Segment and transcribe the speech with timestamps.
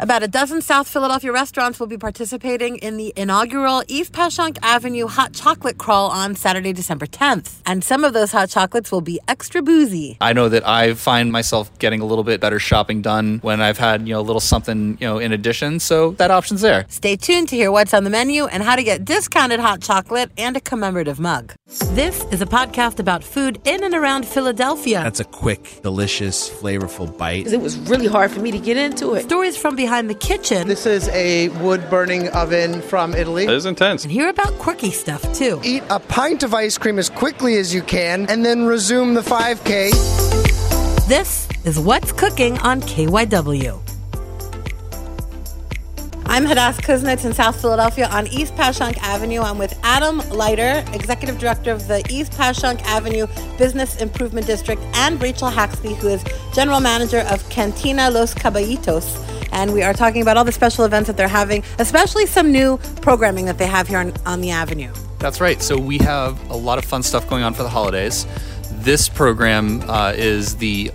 [0.00, 5.06] About a dozen South Philadelphia restaurants will be participating in the inaugural East Passyunk Avenue
[5.06, 7.60] Hot Chocolate Crawl on Saturday, December 10th.
[7.64, 10.16] And some of those hot chocolates will be extra boozy.
[10.20, 13.78] I know that I find myself getting a little bit better shopping done when I've
[13.78, 15.78] had, you know, a little something, you know, in addition.
[15.78, 16.86] So that option's there.
[16.88, 20.32] Stay tuned to hear what's on the menu and how to get discounted hot chocolate
[20.36, 21.54] and a commemorative mug.
[21.94, 25.02] This is a podcast about food in and around Philadelphia.
[25.04, 27.46] That's a quick, delicious, flavorful bite.
[27.46, 29.22] It was really hard for me to get into it.
[29.22, 30.66] Stories from behind the kitchen.
[30.66, 33.44] This is a wood burning oven from Italy.
[33.44, 34.02] It is intense.
[34.02, 35.60] And hear about quirky stuff too.
[35.62, 39.20] Eat a pint of ice cream as quickly as you can and then resume the
[39.20, 39.90] 5K.
[41.06, 43.80] This is What's Cooking on KYW.
[46.26, 49.40] I'm Hadass Kuznets in South Philadelphia on East Passyunk Avenue.
[49.40, 55.22] I'm with Adam Leiter, Executive Director of the East Passyunk Avenue Business Improvement District, and
[55.22, 59.23] Rachel Haxby, who is General Manager of Cantina Los Caballitos.
[59.54, 62.76] And we are talking about all the special events that they're having, especially some new
[63.00, 64.92] programming that they have here on, on the Avenue.
[65.20, 65.62] That's right.
[65.62, 68.26] So we have a lot of fun stuff going on for the holidays.
[68.70, 70.90] This program uh, is the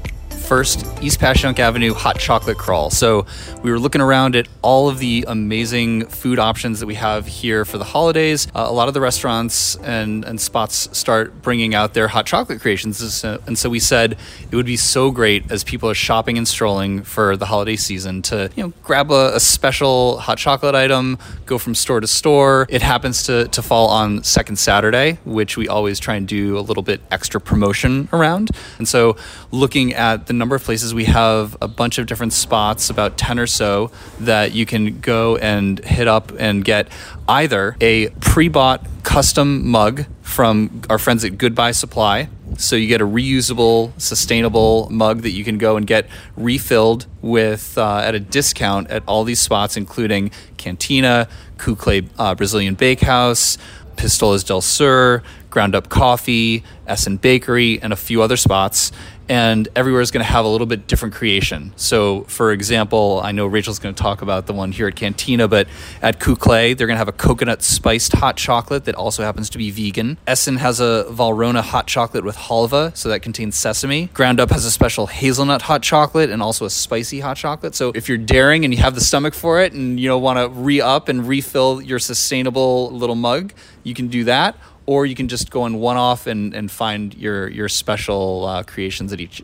[0.49, 2.89] first East Passyunk Avenue hot chocolate crawl.
[2.89, 3.27] So
[3.61, 7.65] we were looking around at all of the amazing food options that we have here
[7.65, 8.47] for the holidays.
[8.55, 12.61] Uh, a lot of the restaurants and, and spots start bringing out their hot chocolate
[12.61, 13.23] creations.
[13.23, 14.17] And so we said
[14.49, 18.23] it would be so great as people are shopping and strolling for the holiday season
[18.23, 22.65] to, you know, grab a, a special hot chocolate item, go from store to store.
[22.69, 26.61] It happens to, to fall on second Saturday, which we always try and do a
[26.61, 28.49] little bit extra promotion around.
[28.79, 29.15] And so
[29.51, 30.93] looking at the number of places.
[30.93, 35.37] We have a bunch of different spots, about 10 or so, that you can go
[35.37, 36.87] and hit up and get
[37.27, 42.29] either a pre bought custom mug from our friends at Good Buy Supply.
[42.57, 47.77] So you get a reusable, sustainable mug that you can go and get refilled with
[47.77, 53.57] uh, at a discount at all these spots, including Cantina, Kukle uh, Brazilian Bakehouse,
[53.95, 58.91] Pistolas del Sur, Ground Up Coffee, Essen Bakery, and a few other spots
[59.29, 61.71] and everywhere is going to have a little bit different creation.
[61.75, 65.47] So, for example, I know Rachel's going to talk about the one here at Cantina,
[65.47, 65.67] but
[66.01, 69.59] at Kukle, they're going to have a coconut spiced hot chocolate that also happens to
[69.59, 70.17] be vegan.
[70.25, 74.07] Essen has a Valrhona hot chocolate with halva, so that contains sesame.
[74.07, 77.75] Ground Up has a special hazelnut hot chocolate and also a spicy hot chocolate.
[77.75, 80.39] So, if you're daring and you have the stomach for it and you know want
[80.39, 83.53] to re up and refill your sustainable little mug,
[83.83, 84.57] you can do that
[84.89, 88.63] or you can just go in one off and, and find your your special uh,
[88.63, 89.43] creations at each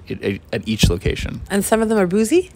[0.51, 1.39] at each location.
[1.51, 2.49] And some of them are boozy.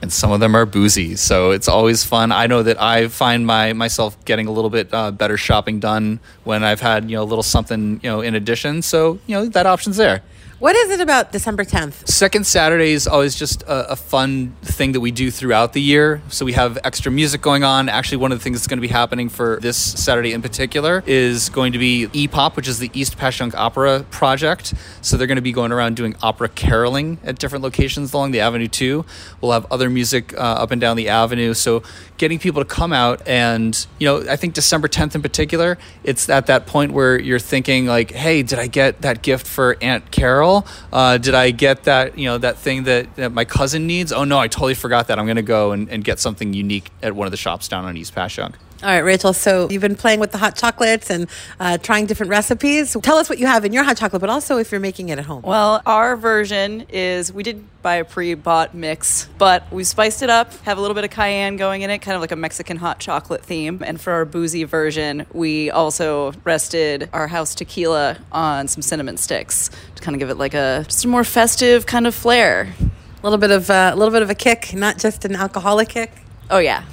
[0.00, 2.30] And some of them are boozy, so it's always fun.
[2.30, 6.20] I know that I find my myself getting a little bit uh, better shopping done
[6.44, 8.80] when I've had you know a little something you know in addition.
[8.80, 10.22] So you know that option's there.
[10.58, 12.08] What is it about December 10th?
[12.08, 16.22] Second Saturday is always just a, a, fun thing that we do throughout the year.
[16.30, 17.90] So we have extra music going on.
[17.90, 21.02] Actually, one of the things that's going to be happening for this Saturday in particular
[21.06, 24.72] is going to be EPOP, which is the East Passyunk Opera Project.
[25.02, 28.40] So they're going to be going around doing opera caroling at different locations along the
[28.40, 29.04] Avenue too.
[29.42, 31.52] We'll have other music uh, up and down the Avenue.
[31.52, 31.82] So
[32.16, 36.30] getting people to come out and, you know, I think December 10th in particular, it's
[36.30, 40.10] at that point where you're thinking like, hey, did I get that gift for Aunt
[40.10, 40.45] Carol?
[40.92, 44.12] Uh, did I get that you know that thing that, that my cousin needs?
[44.12, 45.18] Oh no, I totally forgot that.
[45.18, 47.84] I'm going to go and, and get something unique at one of the shops down
[47.84, 48.54] on East Passyunk.
[48.82, 49.32] All right, Rachel.
[49.32, 51.28] So you've been playing with the hot chocolates and
[51.58, 52.94] uh, trying different recipes.
[53.02, 55.18] Tell us what you have in your hot chocolate, but also if you're making it
[55.18, 55.40] at home.
[55.42, 60.52] Well, our version is we did buy a pre-bought mix, but we spiced it up,
[60.64, 62.98] have a little bit of cayenne going in it, kind of like a Mexican hot
[63.00, 63.82] chocolate theme.
[63.82, 69.70] And for our boozy version, we also rested our house tequila on some cinnamon sticks
[69.94, 72.74] to kind of give it like a just a more festive kind of flair.
[72.78, 75.88] A little bit of uh, a little bit of a kick, not just an alcoholic
[75.88, 76.12] kick.
[76.50, 76.84] Oh yeah.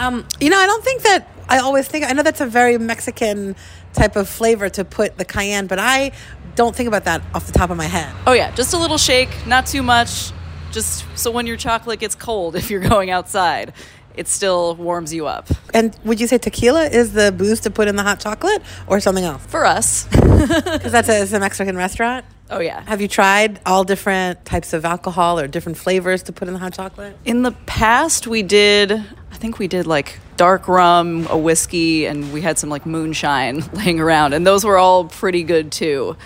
[0.00, 2.78] Um, you know, I don't think that I always think I know that's a very
[2.78, 3.54] Mexican
[3.92, 6.12] type of flavor to put the cayenne, but I
[6.54, 8.10] don't think about that off the top of my head.
[8.26, 10.32] Oh yeah, just a little shake, not too much,
[10.72, 13.74] just so when your chocolate gets cold if you're going outside,
[14.14, 15.48] it still warms you up.
[15.74, 19.00] And would you say tequila is the booze to put in the hot chocolate or
[19.00, 19.44] something else?
[19.46, 20.08] For us.
[20.40, 22.24] Because that's a, a Mexican restaurant?
[22.50, 22.82] Oh, yeah.
[22.86, 26.60] Have you tried all different types of alcohol or different flavors to put in the
[26.60, 27.16] hot chocolate?
[27.26, 29.04] In the past, we did,
[29.40, 33.98] think we did like dark rum, a whiskey, and we had some like moonshine laying
[33.98, 34.34] around.
[34.34, 36.16] And those were all pretty good too.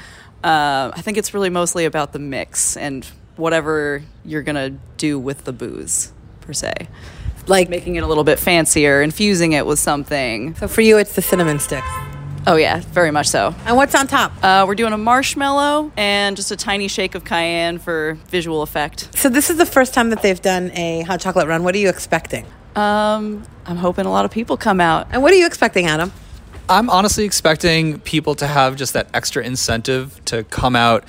[0.43, 3.07] Uh, I think it's really mostly about the mix and
[3.37, 6.13] whatever you're to do with the booze,
[6.43, 6.75] per se
[7.47, 10.55] Like, making it a little bit fancier, infusing it with something.
[10.57, 11.89] so for you, it's the cinnamon sticks.
[12.47, 13.55] Oh yeah, very much so.
[13.65, 14.33] And what's on top?
[14.45, 19.09] Uh, we're doing a marshmallow and just a tiny shake of cayenne for visual effect.
[19.17, 21.65] So this is the first time that they've done a hot chocolate run.
[21.65, 22.45] What are you expecting?
[22.77, 25.09] Um, I'm hoping a lot of people come out.
[25.11, 26.13] And what are you expecting, Adam?
[26.69, 31.05] I'm honestly expecting people to have just that extra incentive to come out,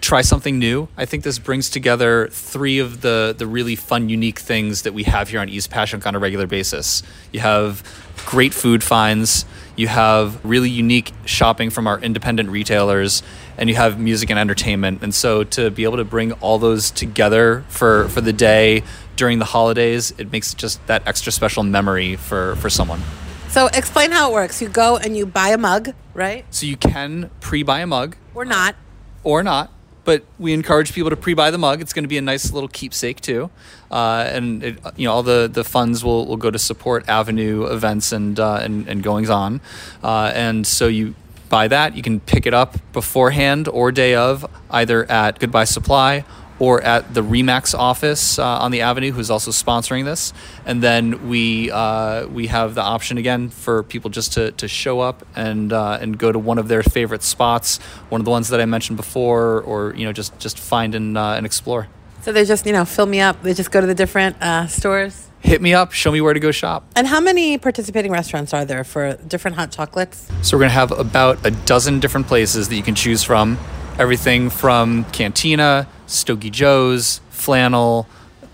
[0.00, 0.86] try something new.
[0.96, 5.02] I think this brings together three of the the really fun, unique things that we
[5.04, 7.02] have here on East Passyunk on a regular basis.
[7.32, 7.82] You have
[8.24, 13.24] great food finds, you have really unique shopping from our independent retailers,
[13.58, 15.02] and you have music and entertainment.
[15.02, 18.84] And so to be able to bring all those together for for the day
[19.16, 23.00] during the holidays, it makes just that extra special memory for for someone.
[23.48, 24.60] So explain how it works.
[24.60, 26.44] You go and you buy a mug, right?
[26.50, 28.74] So you can pre-buy a mug Or not.
[29.22, 29.70] or not,
[30.04, 31.80] but we encourage people to pre-buy the mug.
[31.80, 33.50] It's going to be a nice little keepsake too,
[33.92, 37.64] uh, and it, you know all the, the funds will, will go to support Avenue
[37.66, 39.60] events and uh, and, and goings on,
[40.02, 41.14] uh, and so you
[41.48, 41.94] buy that.
[41.94, 46.24] You can pick it up beforehand or day of, either at Good Buy Supply
[46.58, 50.32] or at the Remax office uh, on the Avenue, who's also sponsoring this.
[50.64, 55.00] And then we uh, we have the option again for people just to, to show
[55.00, 57.78] up and uh, and go to one of their favorite spots,
[58.08, 61.18] one of the ones that I mentioned before, or you know just just find and
[61.18, 61.88] uh, and explore.
[62.24, 63.42] So they just, you know, fill me up.
[63.42, 65.28] They just go to the different uh, stores.
[65.40, 66.82] Hit me up, show me where to go shop.
[66.96, 70.26] And how many participating restaurants are there for different hot chocolates?
[70.40, 73.58] So we're gonna have about a dozen different places that you can choose from.
[73.98, 78.06] Everything from Cantina, Stogie Joe's, Flannel,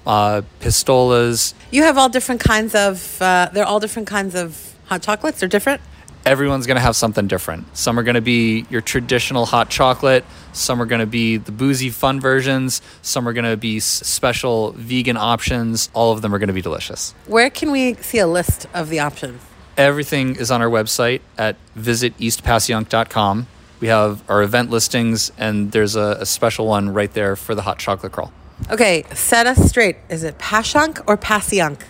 [0.07, 1.55] uh, Pistolas.
[1.71, 5.41] You have all different kinds of, uh, they're all different kinds of hot chocolates.
[5.41, 5.81] They're different.
[6.27, 7.65] Everyone's gonna have something different.
[7.77, 10.25] Some are gonna be your traditional hot chocolate.
[10.53, 12.83] Some are gonna be the boozy fun versions.
[13.01, 15.89] Some are gonna be s- special vegan options.
[15.95, 17.15] All of them are gonna be delicious.
[17.27, 19.41] Where can we see a list of the options?
[19.79, 23.47] Everything is on our website at visiteastpassyunk.com.
[23.81, 27.63] We have our event listings, and there's a, a special one right there for the
[27.63, 28.33] hot chocolate crawl.
[28.71, 29.97] Okay, set us straight.
[30.11, 31.83] Is it Pashunk or Passyunk?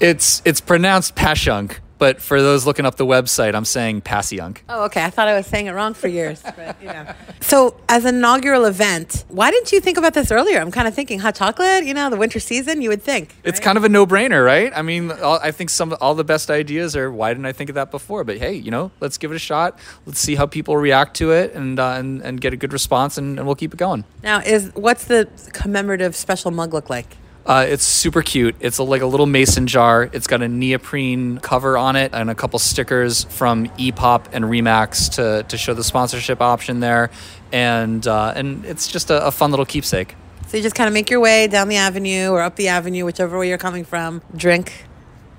[0.00, 4.58] It's it's pronounced Pashunk, but for those looking up the website, I'm saying Passyunk.
[4.68, 5.02] Oh, okay.
[5.02, 6.42] I thought I was saying it wrong for years.
[6.42, 7.06] But, you know.
[7.40, 10.60] So, as an inaugural event, why didn't you think about this earlier?
[10.60, 13.34] I'm kind of thinking hot chocolate, you know, the winter season, you would think.
[13.42, 14.70] It's kind of a no-brainer, right?
[14.76, 17.70] I mean, all, I think some all the best ideas are why didn't I think
[17.70, 18.22] of that before?
[18.22, 19.78] But hey, you know, let's give it a shot.
[20.04, 23.16] Let's see how people react to it and uh, and, and get a good response,
[23.16, 24.04] and, and we'll keep it going.
[24.22, 27.16] Now, is what's the commemorative special mug look like?
[27.46, 28.56] Uh, it's super cute.
[28.60, 30.08] It's a, like a little mason jar.
[30.12, 35.10] It's got a neoprene cover on it and a couple stickers from Epop and Remax
[35.16, 37.10] to, to show the sponsorship option there,
[37.52, 40.14] and uh, and it's just a, a fun little keepsake.
[40.46, 43.04] So you just kind of make your way down the avenue or up the avenue,
[43.04, 44.22] whichever way you're coming from.
[44.34, 44.86] Drink.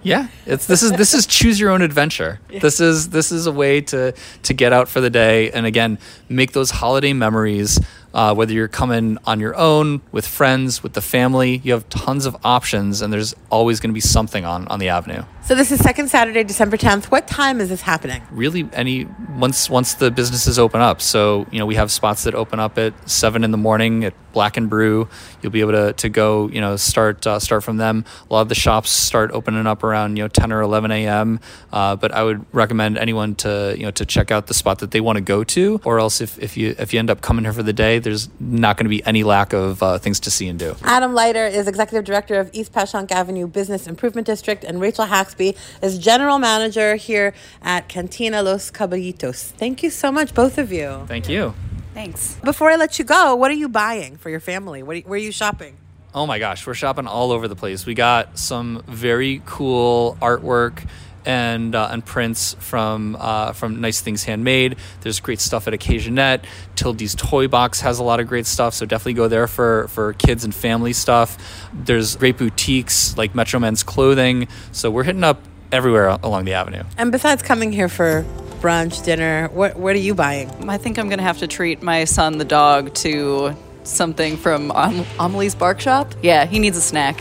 [0.05, 2.39] Yeah, it's this is this is choose your own adventure.
[2.49, 4.13] This is this is a way to
[4.43, 5.97] to get out for the day and again
[6.29, 7.79] make those holiday memories.
[8.15, 12.25] Uh, whether you're coming on your own with friends, with the family, you have tons
[12.25, 15.23] of options, and there's always going to be something on on the avenue.
[15.45, 17.05] So this is second Saturday, December 10th.
[17.05, 18.23] What time is this happening?
[18.31, 19.05] really any
[19.37, 21.01] once once the businesses open up.
[21.01, 24.13] So you know we have spots that open up at seven in the morning at
[24.33, 25.07] black and brew.
[25.41, 28.05] You'll be able to, to go you know start uh, start from them.
[28.27, 31.39] A lot of the shops start opening up around you know 10 or 11 a.m
[31.71, 34.91] uh, but i would recommend anyone to you know to check out the spot that
[34.91, 37.45] they want to go to or else if, if you if you end up coming
[37.45, 40.31] here for the day there's not going to be any lack of uh, things to
[40.31, 40.75] see and do.
[40.83, 45.05] Adam Leiter is Executive Director of East Passyunk Avenue Business Improvement District, and Rachel
[45.35, 49.51] Haxby is General Manager here at Cantina Los Caballitos.
[49.51, 51.05] Thank you so much, both of you.
[51.07, 51.53] thank you
[51.93, 52.35] Thanks.
[52.43, 54.83] Before I let you go, what are you buying for your family?
[54.83, 55.77] What are, where are you shopping?
[56.13, 57.85] Oh my gosh, we're shopping all over the place.
[57.85, 60.85] We got some very cool artwork
[61.25, 64.77] and uh, and prints from uh, from Nice Things Handmade.
[65.01, 66.43] There's great stuff at Occasionette.
[66.75, 70.13] Tildy's Toy Box has a lot of great stuff, so definitely go there for for
[70.13, 71.37] kids and family stuff.
[71.73, 74.47] There's great boutiques like Metro Men's Clothing.
[74.71, 75.41] So we're hitting up
[75.71, 76.83] everywhere along the avenue.
[76.97, 78.23] And besides coming here for
[78.61, 80.69] brunch, dinner, what what are you buying?
[80.69, 85.05] I think I'm gonna have to treat my son, the dog, to something from Am-
[85.19, 86.13] Amelie's Bark Shop.
[86.21, 87.19] Yeah, he needs a snack.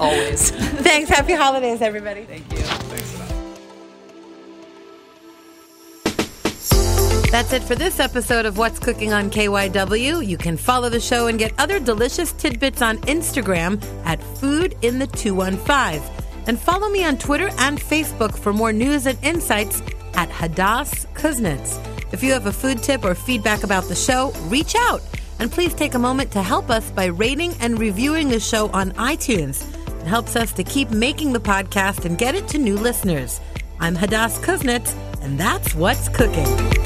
[0.00, 0.50] Always.
[0.82, 1.10] Thanks.
[1.10, 2.24] Happy holidays, everybody.
[2.24, 2.58] Thank you.
[2.58, 3.20] Thanks.
[7.30, 10.26] That's it for this episode of What's Cooking on KYW.
[10.26, 14.98] You can follow the show and get other delicious tidbits on Instagram at Food in
[14.98, 16.02] the 215.
[16.48, 19.80] And follow me on Twitter and Facebook for more news and insights
[20.14, 21.78] at Hadass Kuznets.
[22.12, 25.00] If you have a food tip or feedback about the show, reach out.
[25.38, 28.90] And please take a moment to help us by rating and reviewing the show on
[28.92, 29.64] iTunes.
[30.00, 33.38] It helps us to keep making the podcast and get it to new listeners.
[33.80, 34.96] I'm Hadass Kuznets.
[35.22, 36.79] And that's what's cooking.